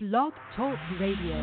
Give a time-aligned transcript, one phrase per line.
[0.00, 1.34] Blog Talk Radio.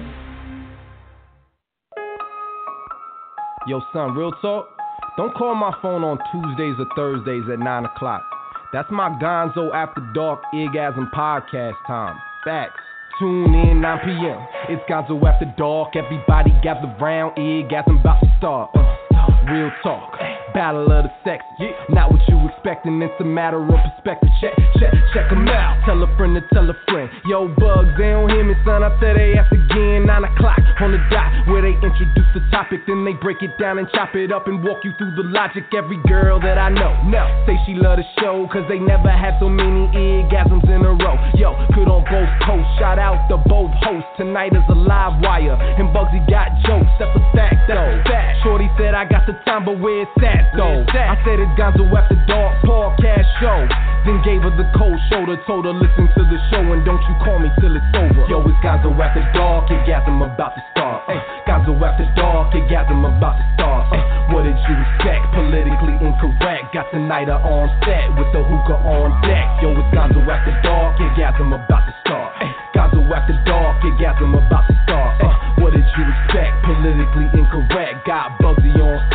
[3.67, 4.69] Yo, son, real talk.
[5.17, 8.23] Don't call my phone on Tuesdays or Thursdays at 9 o'clock.
[8.71, 12.17] That's my Gonzo After Dark Eargasm podcast time.
[12.45, 12.79] Facts.
[13.19, 14.47] Tune in 9 p.m.
[14.69, 15.97] It's Gonzo After Dark.
[15.97, 17.35] Everybody gather round.
[17.35, 18.69] Eargasm about to start.
[18.73, 20.13] Uh, real talk.
[20.55, 21.43] Battle of the sexes.
[21.59, 21.75] Yeah.
[21.89, 24.31] Not what you expecting, it's a matter of perspective.
[24.39, 25.83] Check, check, check them out.
[25.83, 27.11] Tell a friend to tell a friend.
[27.27, 28.81] Yo, bugs, they don't hear me, son.
[28.81, 30.05] I said they ask again.
[30.05, 33.79] 9 o'clock on the dot, where they introduce the topic, then they break it down
[33.79, 35.65] and chop it up and walk you through the logic.
[35.73, 39.39] Every girl that I know, no, say she love the show, cause they never had
[39.39, 41.17] so many orgasms in a row.
[41.35, 42.69] Yo, good on both coasts.
[42.77, 44.07] Shout out to both hosts.
[44.17, 46.91] Tonight is a live wire, and Buggsy got jokes.
[46.99, 48.03] That's a fact, though.
[48.43, 50.55] Shorty said I got the time, but where's that?
[50.55, 50.87] though.
[50.87, 53.67] I said it's Gonzo after dark podcast show.
[54.07, 57.15] Then gave her the cold shoulder, told her listen to the show and don't you
[57.19, 58.23] call me till it's over.
[58.31, 61.11] Yo, it's Gonzo after dark, Eargasm about to start.
[61.11, 63.91] Ay, Gonzo after dark, Eargasm about to start.
[63.91, 65.27] Ay, what did you expect?
[65.35, 66.71] Politically incorrect.
[66.71, 69.59] Got Tinida on set with the hookah on deck.
[69.59, 72.31] Yo, it's Gonzo after dark, Eargasm about to start.
[72.39, 75.19] Ay, Gonzo after dark, Eargasm about to start.
[75.19, 76.53] Ay, what did you expect?
[76.63, 77.74] Politically incorrect.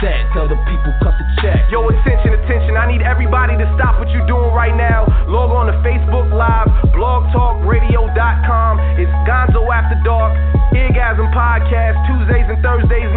[0.00, 1.68] Tell the people cut the check.
[1.68, 2.72] Yo, attention, attention.
[2.72, 5.04] I need everybody to stop what you're doing right now.
[5.28, 8.72] Log on to Facebook Live, blogtalkradio.com.
[8.96, 10.32] It's Gonzo After Dark,
[10.72, 13.12] Eargasm Podcast, Tuesdays and Thursdays,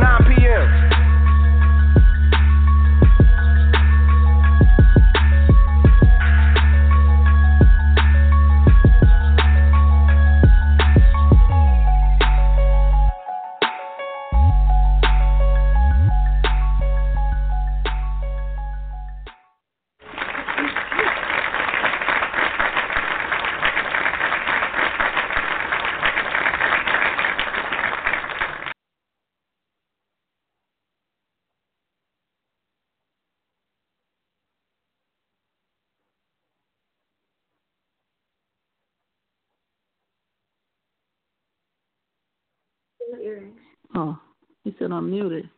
[43.21, 43.59] earrings.
[43.95, 44.17] Oh,
[44.63, 45.49] he said unmuted.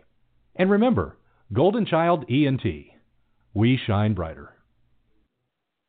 [0.57, 1.17] And remember,
[1.53, 2.63] Golden Child ENT.
[3.55, 4.58] We shine brighter.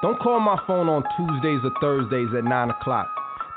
[0.04, 3.08] Don't call my phone on Tuesdays or Thursdays at 9 o'clock.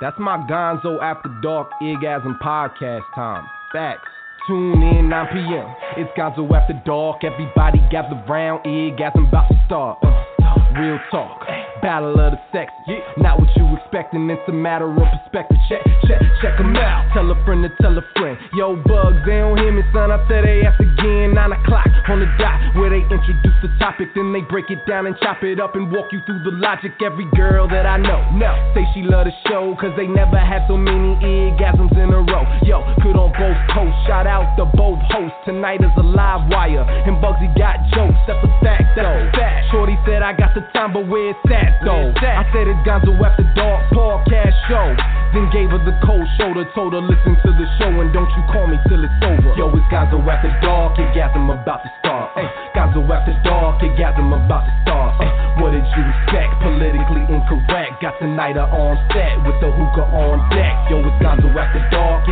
[0.01, 3.45] That's my Gonzo After Dark Eargasm podcast time.
[3.73, 4.10] Facts.
[4.51, 5.75] Tune in 9 p.m.
[5.97, 7.23] It's Gonzo after dark.
[7.23, 8.65] Everybody gather round.
[8.67, 9.99] Eargasm about to start.
[10.03, 11.47] Uh, real talk.
[11.81, 12.73] Battle of the sex.
[13.17, 14.29] Not what you expecting.
[14.29, 15.57] It's a matter of perspective.
[15.69, 17.07] Check, check, check 'em out.
[17.15, 18.37] Tell a friend to tell a friend.
[18.55, 20.11] Yo, bugs, they don't hear me, son.
[20.11, 21.35] I said they ask again.
[21.35, 22.59] 9 o'clock on the dot.
[22.75, 24.09] Where they introduce the topic.
[24.17, 26.93] Then they break it down and chop it up and walk you through the logic.
[27.01, 28.19] Every girl that I know.
[28.35, 28.51] No.
[28.75, 29.77] Say she love the show.
[29.81, 32.45] Cause they never had so many orgasms in a row.
[32.67, 32.80] Yo,
[34.21, 35.33] Shout out to both hosts.
[35.49, 36.85] Tonight is a live wire.
[36.85, 38.21] And Buggsy got jokes.
[38.29, 39.33] That's a fact, though.
[39.73, 42.13] Shorty said I got the time, but where's that, though?
[42.21, 44.93] I said it's Gonzo after dark podcast show.
[45.33, 48.45] Then gave her the cold shoulder, told her listen to the show and don't you
[48.53, 49.57] call me till it's over.
[49.57, 52.37] Yo, it's Gonzo after dark, Eargasm about to start.
[52.37, 52.45] Ay,
[52.77, 55.17] Gonzo after dark, Eargasm about to start.
[55.65, 56.61] What did you expect?
[56.61, 58.05] Politically incorrect.
[58.05, 60.93] Got Tinida on set with the hookah on deck.
[60.93, 62.29] Yo, it's Gonzo after dark,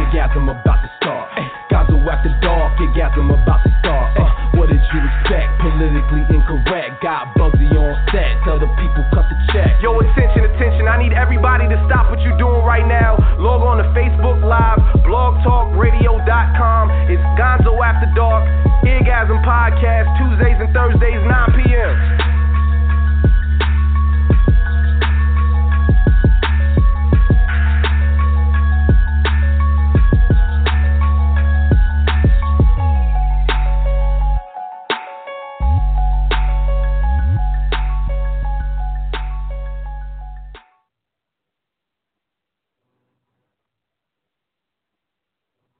[2.08, 4.16] after dark, Eargasm about to start.
[4.16, 4.24] Uh,
[4.56, 5.60] what did you expect?
[5.60, 7.04] Politically incorrect.
[7.04, 8.32] Got Buggsy on set.
[8.44, 9.76] Tell the people cut the check.
[9.84, 10.88] Yo, attention, attention.
[10.88, 13.20] I need everybody to stop what you're doing right now.
[13.38, 16.84] Log on to Facebook Live, blogtalkradio.com.
[17.12, 18.48] It's Gonzo After Dark,
[18.84, 21.47] Eargasm Podcast, Tuesdays and Thursdays, 9